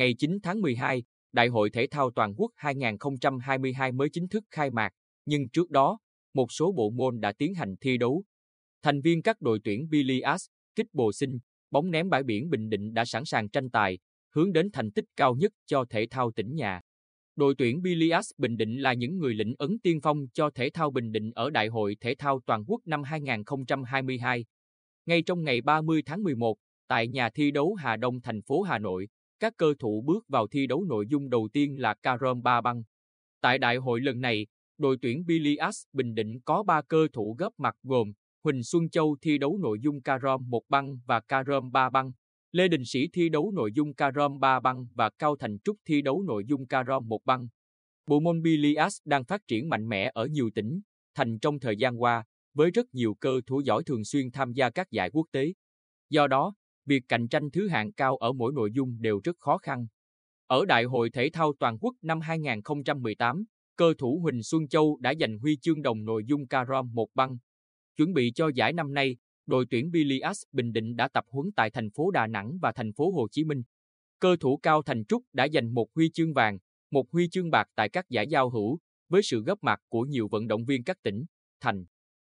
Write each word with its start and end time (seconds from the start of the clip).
Ngày 0.00 0.14
9 0.14 0.38
tháng 0.42 0.60
12, 0.60 1.02
Đại 1.32 1.48
hội 1.48 1.70
Thể 1.70 1.86
thao 1.90 2.10
Toàn 2.10 2.34
quốc 2.36 2.50
2022 2.56 3.92
mới 3.92 4.08
chính 4.12 4.28
thức 4.28 4.44
khai 4.50 4.70
mạc, 4.70 4.90
nhưng 5.26 5.48
trước 5.48 5.70
đó, 5.70 5.98
một 6.34 6.52
số 6.52 6.72
bộ 6.72 6.90
môn 6.90 7.20
đã 7.20 7.32
tiến 7.32 7.54
hành 7.54 7.74
thi 7.80 7.98
đấu. 7.98 8.24
Thành 8.82 9.00
viên 9.00 9.22
các 9.22 9.40
đội 9.40 9.60
tuyển 9.64 9.88
Billiards, 9.90 10.46
kích 10.74 10.86
bồ 10.92 11.12
sinh, 11.12 11.38
bóng 11.70 11.90
ném 11.90 12.08
bãi 12.08 12.22
biển 12.22 12.50
Bình 12.50 12.70
Định 12.70 12.94
đã 12.94 13.04
sẵn 13.04 13.24
sàng 13.24 13.48
tranh 13.48 13.70
tài, 13.70 13.98
hướng 14.34 14.52
đến 14.52 14.70
thành 14.72 14.90
tích 14.90 15.04
cao 15.16 15.34
nhất 15.34 15.52
cho 15.66 15.84
thể 15.90 16.06
thao 16.10 16.30
tỉnh 16.30 16.54
nhà. 16.54 16.80
Đội 17.36 17.54
tuyển 17.58 17.82
Billiards 17.82 18.30
Bình 18.38 18.56
Định 18.56 18.82
là 18.82 18.92
những 18.92 19.18
người 19.18 19.34
lĩnh 19.34 19.54
ấn 19.58 19.78
tiên 19.82 20.00
phong 20.02 20.26
cho 20.34 20.50
thể 20.50 20.70
thao 20.70 20.90
Bình 20.90 21.12
Định 21.12 21.30
ở 21.34 21.50
Đại 21.50 21.68
hội 21.68 21.96
Thể 22.00 22.14
thao 22.18 22.40
Toàn 22.46 22.64
quốc 22.66 22.80
năm 22.84 23.02
2022. 23.02 24.44
Ngay 25.06 25.22
trong 25.22 25.44
ngày 25.44 25.60
30 25.60 26.02
tháng 26.06 26.22
11, 26.22 26.56
tại 26.88 27.08
nhà 27.08 27.30
thi 27.30 27.50
đấu 27.50 27.74
Hà 27.74 27.96
Đông 27.96 28.20
thành 28.20 28.42
phố 28.42 28.62
Hà 28.62 28.78
Nội, 28.78 29.06
các 29.40 29.56
cơ 29.56 29.74
thủ 29.78 30.02
bước 30.06 30.28
vào 30.28 30.46
thi 30.46 30.66
đấu 30.66 30.84
nội 30.84 31.06
dung 31.08 31.30
đầu 31.30 31.48
tiên 31.52 31.80
là 31.80 31.94
Carom 31.94 32.42
Ba 32.42 32.60
Băng. 32.60 32.82
Tại 33.40 33.58
đại 33.58 33.76
hội 33.76 34.00
lần 34.00 34.20
này, 34.20 34.46
đội 34.78 34.96
tuyển 35.02 35.26
Bilias 35.26 35.82
Bình 35.92 36.14
Định 36.14 36.40
có 36.44 36.62
3 36.62 36.82
cơ 36.82 37.08
thủ 37.12 37.36
góp 37.38 37.52
mặt 37.58 37.74
gồm 37.82 38.12
Huỳnh 38.44 38.62
Xuân 38.62 38.90
Châu 38.90 39.16
thi 39.22 39.38
đấu 39.38 39.58
nội 39.58 39.78
dung 39.80 40.02
Carom 40.02 40.50
một 40.50 40.62
băng 40.68 40.98
và 41.06 41.20
Carom 41.20 41.72
ba 41.72 41.90
băng, 41.90 42.12
Lê 42.52 42.68
Đình 42.68 42.84
Sĩ 42.84 43.08
thi 43.12 43.28
đấu 43.28 43.52
nội 43.54 43.72
dung 43.72 43.94
Carom 43.94 44.40
ba 44.40 44.60
băng 44.60 44.86
và 44.94 45.10
Cao 45.18 45.36
Thành 45.36 45.58
Trúc 45.64 45.76
thi 45.84 46.02
đấu 46.02 46.22
nội 46.22 46.44
dung 46.46 46.66
Carom 46.66 47.08
một 47.08 47.20
băng. 47.24 47.48
Bộ 48.06 48.20
môn 48.20 48.42
Bilias 48.42 48.98
đang 49.04 49.24
phát 49.24 49.46
triển 49.48 49.68
mạnh 49.68 49.88
mẽ 49.88 50.10
ở 50.14 50.26
nhiều 50.26 50.50
tỉnh, 50.54 50.80
thành 51.14 51.38
trong 51.38 51.60
thời 51.60 51.76
gian 51.76 52.02
qua, 52.02 52.24
với 52.54 52.70
rất 52.70 52.94
nhiều 52.94 53.14
cơ 53.14 53.40
thủ 53.46 53.60
giỏi 53.60 53.82
thường 53.84 54.04
xuyên 54.04 54.30
tham 54.30 54.52
gia 54.52 54.70
các 54.70 54.90
giải 54.90 55.10
quốc 55.10 55.26
tế. 55.32 55.52
Do 56.10 56.26
đó, 56.26 56.54
việc 56.90 57.02
cạnh 57.08 57.28
tranh 57.28 57.50
thứ 57.50 57.68
hạng 57.68 57.92
cao 57.92 58.16
ở 58.16 58.32
mỗi 58.32 58.52
nội 58.52 58.70
dung 58.72 58.96
đều 59.00 59.20
rất 59.24 59.36
khó 59.38 59.58
khăn. 59.58 59.86
Ở 60.46 60.64
Đại 60.64 60.84
hội 60.84 61.10
Thể 61.10 61.30
thao 61.32 61.52
Toàn 61.60 61.78
quốc 61.80 61.94
năm 62.02 62.20
2018, 62.20 63.44
cơ 63.76 63.94
thủ 63.98 64.20
Huỳnh 64.22 64.42
Xuân 64.42 64.68
Châu 64.68 64.98
đã 65.00 65.14
giành 65.20 65.38
huy 65.38 65.56
chương 65.56 65.82
đồng 65.82 66.04
nội 66.04 66.22
dung 66.26 66.46
Carom 66.46 66.90
một 66.92 67.08
băng. 67.14 67.36
Chuẩn 67.96 68.12
bị 68.12 68.32
cho 68.34 68.48
giải 68.54 68.72
năm 68.72 68.94
nay, 68.94 69.16
đội 69.46 69.66
tuyển 69.70 69.90
Bilias 69.90 70.42
Bình 70.52 70.72
Định 70.72 70.96
đã 70.96 71.08
tập 71.08 71.24
huấn 71.28 71.52
tại 71.56 71.70
thành 71.70 71.90
phố 71.90 72.10
Đà 72.10 72.26
Nẵng 72.26 72.58
và 72.62 72.72
thành 72.72 72.92
phố 72.92 73.10
Hồ 73.10 73.28
Chí 73.30 73.44
Minh. 73.44 73.62
Cơ 74.20 74.36
thủ 74.40 74.56
Cao 74.62 74.82
Thành 74.82 75.04
Trúc 75.04 75.22
đã 75.32 75.48
giành 75.52 75.74
một 75.74 75.88
huy 75.94 76.10
chương 76.10 76.34
vàng, 76.34 76.58
một 76.90 77.10
huy 77.12 77.28
chương 77.28 77.50
bạc 77.50 77.68
tại 77.74 77.88
các 77.88 78.08
giải 78.08 78.26
giao 78.28 78.50
hữu, 78.50 78.78
với 79.08 79.22
sự 79.22 79.42
góp 79.42 79.62
mặt 79.62 79.80
của 79.88 80.02
nhiều 80.02 80.28
vận 80.28 80.46
động 80.46 80.64
viên 80.64 80.84
các 80.84 80.96
tỉnh, 81.02 81.24
thành. 81.60 81.84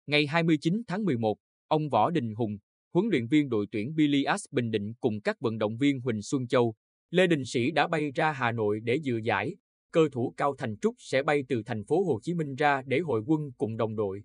Ngày 0.06 0.26
29 0.26 0.82
tháng 0.88 1.04
11, 1.04 1.36
ông 1.68 1.88
Võ 1.88 2.10
Đình 2.10 2.34
Hùng, 2.34 2.58
huấn 2.96 3.08
luyện 3.10 3.26
viên 3.26 3.48
đội 3.48 3.66
tuyển 3.72 3.94
Bilias 3.94 4.44
Bình 4.50 4.70
Định 4.70 4.94
cùng 5.00 5.20
các 5.20 5.40
vận 5.40 5.58
động 5.58 5.76
viên 5.76 6.00
Huỳnh 6.00 6.22
Xuân 6.22 6.46
Châu, 6.46 6.74
Lê 7.10 7.26
Đình 7.26 7.44
Sĩ 7.44 7.70
đã 7.70 7.88
bay 7.88 8.10
ra 8.14 8.32
Hà 8.32 8.52
Nội 8.52 8.80
để 8.82 8.96
dự 9.02 9.20
giải. 9.24 9.56
Cơ 9.90 10.08
thủ 10.12 10.34
Cao 10.36 10.54
Thành 10.58 10.76
Trúc 10.78 10.94
sẽ 10.98 11.22
bay 11.22 11.44
từ 11.48 11.62
thành 11.66 11.84
phố 11.84 12.04
Hồ 12.04 12.20
Chí 12.22 12.34
Minh 12.34 12.54
ra 12.54 12.82
để 12.86 12.98
hội 12.98 13.22
quân 13.26 13.40
cùng 13.58 13.76
đồng 13.76 13.96
đội. 13.96 14.22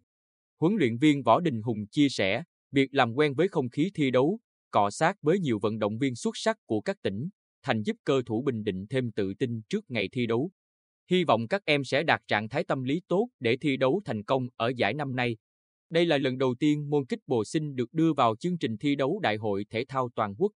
Huấn 0.59 0.75
luyện 0.75 0.97
viên 0.97 1.23
Võ 1.23 1.39
Đình 1.39 1.61
Hùng 1.61 1.87
chia 1.87 2.09
sẻ, 2.09 2.43
việc 2.71 2.93
làm 2.93 3.13
quen 3.13 3.33
với 3.33 3.47
không 3.47 3.69
khí 3.69 3.91
thi 3.95 4.11
đấu, 4.11 4.39
cọ 4.71 4.89
sát 4.89 5.17
với 5.21 5.39
nhiều 5.39 5.59
vận 5.59 5.79
động 5.79 5.97
viên 5.97 6.15
xuất 6.15 6.37
sắc 6.37 6.57
của 6.65 6.81
các 6.81 7.01
tỉnh, 7.01 7.29
thành 7.63 7.83
giúp 7.83 7.97
cơ 8.03 8.21
thủ 8.25 8.41
Bình 8.41 8.63
Định 8.63 8.85
thêm 8.89 9.11
tự 9.11 9.33
tin 9.33 9.61
trước 9.69 9.91
ngày 9.91 10.09
thi 10.11 10.27
đấu. 10.27 10.51
Hy 11.09 11.23
vọng 11.23 11.47
các 11.47 11.65
em 11.65 11.83
sẽ 11.83 12.03
đạt 12.03 12.21
trạng 12.27 12.49
thái 12.49 12.63
tâm 12.63 12.83
lý 12.83 13.01
tốt 13.07 13.29
để 13.39 13.57
thi 13.57 13.77
đấu 13.77 14.01
thành 14.05 14.23
công 14.23 14.47
ở 14.55 14.71
giải 14.77 14.93
năm 14.93 15.15
nay. 15.15 15.37
Đây 15.91 16.05
là 16.05 16.17
lần 16.17 16.37
đầu 16.37 16.55
tiên 16.59 16.89
môn 16.89 17.05
kích 17.05 17.19
bộ 17.27 17.45
sinh 17.45 17.75
được 17.75 17.93
đưa 17.93 18.13
vào 18.13 18.35
chương 18.35 18.57
trình 18.57 18.77
thi 18.77 18.95
đấu 18.95 19.19
Đại 19.19 19.35
hội 19.35 19.65
Thể 19.69 19.85
thao 19.87 20.09
Toàn 20.15 20.35
quốc. 20.37 20.51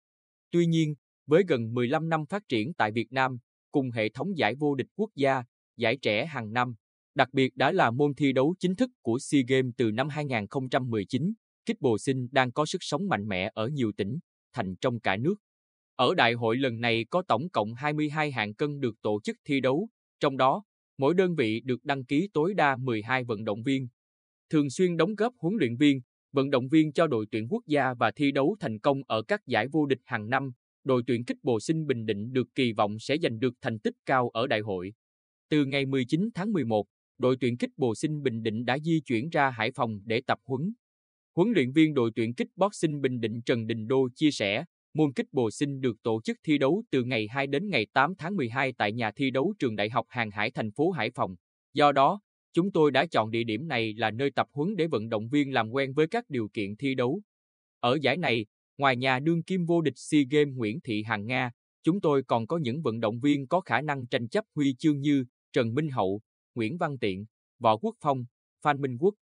Tuy 0.50 0.66
nhiên, 0.66 0.94
với 1.26 1.42
gần 1.48 1.74
15 1.74 2.08
năm 2.08 2.26
phát 2.26 2.42
triển 2.48 2.74
tại 2.74 2.92
Việt 2.92 3.12
Nam, 3.12 3.38
cùng 3.72 3.90
hệ 3.90 4.08
thống 4.08 4.38
giải 4.38 4.54
vô 4.54 4.74
địch 4.74 4.86
quốc 4.96 5.10
gia, 5.16 5.42
giải 5.76 5.96
trẻ 5.96 6.26
hàng 6.26 6.52
năm, 6.52 6.74
đặc 7.14 7.28
biệt 7.32 7.56
đã 7.56 7.72
là 7.72 7.90
môn 7.90 8.14
thi 8.14 8.32
đấu 8.32 8.54
chính 8.58 8.76
thức 8.76 8.90
của 9.02 9.18
SEA 9.18 9.42
Games 9.48 9.72
từ 9.76 9.90
năm 9.90 10.08
2019, 10.08 11.32
kích 11.66 11.80
bộ 11.80 11.98
sinh 11.98 12.28
đang 12.30 12.52
có 12.52 12.66
sức 12.66 12.78
sống 12.80 13.08
mạnh 13.08 13.28
mẽ 13.28 13.50
ở 13.54 13.68
nhiều 13.68 13.92
tỉnh, 13.96 14.18
thành 14.52 14.74
trong 14.80 15.00
cả 15.00 15.16
nước. 15.16 15.34
Ở 15.96 16.14
đại 16.14 16.32
hội 16.32 16.56
lần 16.56 16.80
này 16.80 17.06
có 17.10 17.22
tổng 17.28 17.48
cộng 17.50 17.74
22 17.74 18.30
hạng 18.30 18.54
cân 18.54 18.80
được 18.80 18.94
tổ 19.02 19.20
chức 19.24 19.36
thi 19.44 19.60
đấu, 19.60 19.88
trong 20.20 20.36
đó, 20.36 20.64
mỗi 20.98 21.14
đơn 21.14 21.34
vị 21.34 21.60
được 21.64 21.84
đăng 21.84 22.04
ký 22.04 22.28
tối 22.32 22.54
đa 22.54 22.76
12 22.76 23.24
vận 23.24 23.44
động 23.44 23.62
viên. 23.62 23.88
Thường 24.50 24.70
xuyên 24.70 24.96
đóng 24.96 25.14
góp 25.14 25.34
huấn 25.38 25.54
luyện 25.58 25.76
viên, 25.76 26.00
vận 26.32 26.50
động 26.50 26.68
viên 26.68 26.92
cho 26.92 27.06
đội 27.06 27.26
tuyển 27.30 27.46
quốc 27.50 27.62
gia 27.66 27.94
và 27.94 28.10
thi 28.10 28.32
đấu 28.32 28.56
thành 28.60 28.78
công 28.78 29.02
ở 29.06 29.22
các 29.22 29.46
giải 29.46 29.68
vô 29.68 29.86
địch 29.86 30.00
hàng 30.04 30.30
năm, 30.30 30.50
đội 30.84 31.02
tuyển 31.06 31.24
kích 31.24 31.36
bồ 31.42 31.60
sinh 31.60 31.86
Bình 31.86 32.06
Định 32.06 32.32
được 32.32 32.46
kỳ 32.54 32.72
vọng 32.72 32.98
sẽ 32.98 33.16
giành 33.22 33.38
được 33.38 33.54
thành 33.60 33.78
tích 33.78 33.94
cao 34.06 34.28
ở 34.28 34.46
đại 34.46 34.60
hội. 34.60 34.92
Từ 35.48 35.64
ngày 35.64 35.86
19 35.86 36.30
tháng 36.34 36.52
11, 36.52 36.86
đội 37.18 37.36
tuyển 37.40 37.56
kích 37.56 37.70
bồ 37.76 37.94
sinh 37.94 38.22
Bình 38.22 38.42
Định 38.42 38.64
đã 38.64 38.78
di 38.78 39.00
chuyển 39.00 39.28
ra 39.28 39.50
Hải 39.50 39.70
Phòng 39.70 40.00
để 40.04 40.22
tập 40.26 40.38
huấn. 40.44 40.74
Huấn 41.36 41.52
luyện 41.52 41.72
viên 41.72 41.94
đội 41.94 42.10
tuyển 42.16 42.34
kích 42.34 42.48
boxing 42.56 43.00
Bình 43.00 43.20
Định 43.20 43.42
Trần 43.42 43.66
Đình 43.66 43.86
Đô 43.86 44.08
chia 44.14 44.30
sẻ, 44.30 44.64
môn 44.94 45.12
kích 45.12 45.32
bồ 45.32 45.50
sinh 45.50 45.80
được 45.80 46.02
tổ 46.02 46.20
chức 46.24 46.38
thi 46.44 46.58
đấu 46.58 46.84
từ 46.90 47.04
ngày 47.04 47.28
2 47.28 47.46
đến 47.46 47.68
ngày 47.68 47.86
8 47.92 48.14
tháng 48.18 48.36
12 48.36 48.72
tại 48.72 48.92
nhà 48.92 49.10
thi 49.10 49.30
đấu 49.30 49.54
trường 49.58 49.76
Đại 49.76 49.90
học 49.90 50.06
Hàng 50.08 50.30
Hải 50.30 50.50
thành 50.50 50.70
phố 50.70 50.90
Hải 50.90 51.10
Phòng. 51.10 51.36
Do 51.72 51.92
đó, 51.92 52.20
chúng 52.54 52.72
tôi 52.72 52.90
đã 52.90 53.06
chọn 53.06 53.30
địa 53.30 53.44
điểm 53.44 53.68
này 53.68 53.94
là 53.94 54.10
nơi 54.10 54.30
tập 54.30 54.46
huấn 54.52 54.76
để 54.76 54.86
vận 54.86 55.08
động 55.08 55.28
viên 55.28 55.52
làm 55.52 55.70
quen 55.70 55.92
với 55.92 56.06
các 56.06 56.24
điều 56.28 56.48
kiện 56.48 56.76
thi 56.76 56.94
đấu. 56.94 57.20
Ở 57.80 57.98
giải 58.02 58.16
này, 58.16 58.46
ngoài 58.78 58.96
nhà 58.96 59.18
đương 59.18 59.42
kim 59.42 59.64
vô 59.64 59.80
địch 59.80 59.94
SEA 59.96 60.22
Games 60.30 60.54
Nguyễn 60.54 60.80
Thị 60.80 61.02
Hằng 61.02 61.26
Nga, 61.26 61.50
chúng 61.82 62.00
tôi 62.00 62.22
còn 62.22 62.46
có 62.46 62.58
những 62.58 62.82
vận 62.82 63.00
động 63.00 63.20
viên 63.20 63.46
có 63.46 63.60
khả 63.60 63.80
năng 63.80 64.06
tranh 64.06 64.28
chấp 64.28 64.44
huy 64.54 64.74
chương 64.78 65.00
như 65.00 65.24
Trần 65.52 65.74
Minh 65.74 65.88
Hậu, 65.88 66.20
Nguyễn 66.54 66.78
Văn 66.78 66.98
Tiện, 66.98 67.24
Võ 67.58 67.76
Quốc 67.76 67.94
Phong, 68.00 68.24
Phan 68.62 68.80
Minh 68.80 68.96
Quốc. 69.00 69.14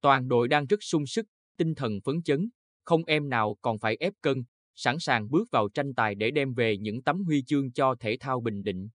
Toàn 0.00 0.28
đội 0.28 0.48
đang 0.48 0.66
rất 0.66 0.82
sung 0.82 1.06
sức, 1.06 1.26
tinh 1.56 1.74
thần 1.74 2.00
phấn 2.04 2.22
chấn, 2.22 2.50
không 2.84 3.04
em 3.04 3.28
nào 3.28 3.56
còn 3.60 3.78
phải 3.78 3.96
ép 4.00 4.12
cân, 4.20 4.44
sẵn 4.74 4.96
sàng 4.98 5.30
bước 5.30 5.48
vào 5.50 5.68
tranh 5.68 5.94
tài 5.94 6.14
để 6.14 6.30
đem 6.30 6.54
về 6.54 6.76
những 6.76 7.02
tấm 7.02 7.24
huy 7.24 7.42
chương 7.42 7.72
cho 7.72 7.94
thể 8.00 8.16
thao 8.20 8.40
Bình 8.40 8.62
Định. 8.62 8.88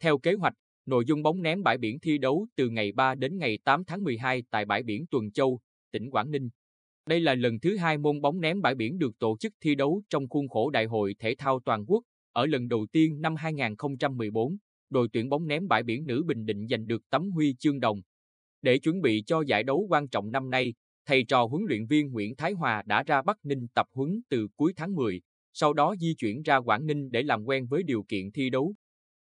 Theo 0.00 0.18
kế 0.18 0.32
hoạch, 0.32 0.54
nội 0.86 1.04
dung 1.06 1.22
bóng 1.22 1.42
ném 1.42 1.62
bãi 1.62 1.78
biển 1.78 2.00
thi 2.00 2.18
đấu 2.18 2.46
từ 2.56 2.68
ngày 2.68 2.92
3 2.92 3.14
đến 3.14 3.38
ngày 3.38 3.58
8 3.64 3.84
tháng 3.84 4.04
12 4.04 4.42
tại 4.50 4.64
bãi 4.64 4.82
biển 4.82 5.06
Tuần 5.10 5.32
Châu, 5.32 5.60
tỉnh 5.92 6.10
Quảng 6.10 6.30
Ninh. 6.30 6.48
Đây 7.06 7.20
là 7.20 7.34
lần 7.34 7.60
thứ 7.60 7.76
hai 7.76 7.98
môn 7.98 8.20
bóng 8.20 8.40
ném 8.40 8.60
bãi 8.60 8.74
biển 8.74 8.98
được 8.98 9.18
tổ 9.18 9.36
chức 9.40 9.52
thi 9.60 9.74
đấu 9.74 10.02
trong 10.08 10.28
khuôn 10.28 10.48
khổ 10.48 10.70
Đại 10.70 10.84
hội 10.84 11.14
Thể 11.18 11.34
thao 11.38 11.60
Toàn 11.64 11.84
quốc, 11.86 12.02
ở 12.32 12.46
lần 12.46 12.68
đầu 12.68 12.86
tiên 12.92 13.20
năm 13.20 13.36
2014 13.36 14.56
đội 14.92 15.08
tuyển 15.12 15.28
bóng 15.28 15.46
ném 15.46 15.68
bãi 15.68 15.82
biển 15.82 16.06
nữ 16.06 16.24
Bình 16.26 16.46
Định 16.46 16.68
giành 16.68 16.86
được 16.86 17.02
tấm 17.10 17.30
huy 17.30 17.54
chương 17.58 17.80
đồng. 17.80 18.00
Để 18.62 18.78
chuẩn 18.78 19.00
bị 19.00 19.22
cho 19.26 19.42
giải 19.46 19.62
đấu 19.62 19.86
quan 19.88 20.08
trọng 20.08 20.30
năm 20.30 20.50
nay, 20.50 20.74
thầy 21.06 21.24
trò 21.24 21.44
huấn 21.44 21.62
luyện 21.68 21.86
viên 21.86 22.10
Nguyễn 22.12 22.36
Thái 22.36 22.52
Hòa 22.52 22.82
đã 22.86 23.02
ra 23.02 23.22
Bắc 23.22 23.36
Ninh 23.44 23.66
tập 23.74 23.86
huấn 23.92 24.20
từ 24.28 24.48
cuối 24.56 24.72
tháng 24.76 24.94
10, 24.94 25.20
sau 25.52 25.72
đó 25.72 25.94
di 26.00 26.14
chuyển 26.14 26.42
ra 26.42 26.56
Quảng 26.56 26.86
Ninh 26.86 27.10
để 27.10 27.22
làm 27.22 27.44
quen 27.44 27.66
với 27.66 27.82
điều 27.82 28.02
kiện 28.02 28.32
thi 28.32 28.50
đấu. 28.50 28.74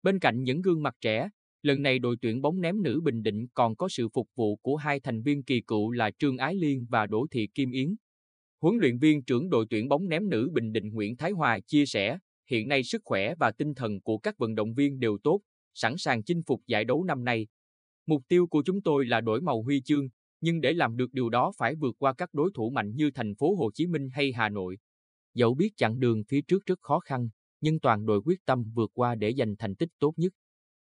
Bên 0.03 0.19
cạnh 0.19 0.43
những 0.43 0.61
gương 0.61 0.83
mặt 0.83 0.95
trẻ, 1.01 1.29
lần 1.65 1.81
này 1.81 1.99
đội 1.99 2.15
tuyển 2.21 2.41
bóng 2.41 2.61
ném 2.61 2.83
nữ 2.83 3.01
Bình 3.01 3.23
Định 3.23 3.47
còn 3.53 3.75
có 3.75 3.89
sự 3.89 4.09
phục 4.09 4.29
vụ 4.35 4.55
của 4.55 4.75
hai 4.75 4.99
thành 4.99 5.21
viên 5.21 5.43
kỳ 5.43 5.61
cựu 5.61 5.91
là 5.91 6.11
Trương 6.19 6.37
Ái 6.37 6.55
Liên 6.55 6.85
và 6.89 7.05
Đỗ 7.05 7.25
Thị 7.31 7.47
Kim 7.53 7.71
Yến. 7.71 7.95
Huấn 8.61 8.77
luyện 8.77 8.97
viên 8.97 9.23
trưởng 9.23 9.49
đội 9.49 9.65
tuyển 9.69 9.87
bóng 9.87 10.09
ném 10.09 10.29
nữ 10.29 10.49
Bình 10.53 10.71
Định 10.71 10.89
Nguyễn 10.89 11.17
Thái 11.17 11.31
Hòa 11.31 11.59
chia 11.59 11.85
sẻ, 11.85 12.19
hiện 12.49 12.67
nay 12.67 12.83
sức 12.83 13.01
khỏe 13.05 13.35
và 13.35 13.51
tinh 13.51 13.73
thần 13.73 14.01
của 14.01 14.17
các 14.17 14.37
vận 14.37 14.55
động 14.55 14.73
viên 14.73 14.99
đều 14.99 15.17
tốt, 15.23 15.41
sẵn 15.73 15.97
sàng 15.97 16.23
chinh 16.23 16.43
phục 16.43 16.61
giải 16.67 16.85
đấu 16.85 17.03
năm 17.03 17.23
nay. 17.23 17.47
Mục 18.05 18.21
tiêu 18.27 18.47
của 18.47 18.63
chúng 18.65 18.81
tôi 18.81 19.05
là 19.05 19.21
đổi 19.21 19.41
màu 19.41 19.63
huy 19.63 19.81
chương, 19.81 20.07
nhưng 20.41 20.61
để 20.61 20.73
làm 20.73 20.97
được 20.97 21.13
điều 21.13 21.29
đó 21.29 21.51
phải 21.57 21.75
vượt 21.75 21.95
qua 21.99 22.13
các 22.13 22.33
đối 22.33 22.51
thủ 22.53 22.69
mạnh 22.69 22.95
như 22.95 23.11
thành 23.11 23.35
phố 23.35 23.55
Hồ 23.55 23.71
Chí 23.73 23.87
Minh 23.87 24.09
hay 24.13 24.31
Hà 24.31 24.49
Nội. 24.49 24.77
Dẫu 25.33 25.55
biết 25.55 25.69
chặng 25.77 25.99
đường 25.99 26.23
phía 26.27 26.41
trước 26.41 26.65
rất 26.65 26.79
khó 26.81 26.99
khăn, 26.99 27.29
nhưng 27.61 27.79
toàn 27.79 28.05
đội 28.05 28.21
quyết 28.25 28.45
tâm 28.45 28.63
vượt 28.73 28.91
qua 28.93 29.15
để 29.15 29.33
giành 29.37 29.55
thành 29.57 29.75
tích 29.75 29.89
tốt 29.99 30.13
nhất. 30.17 30.33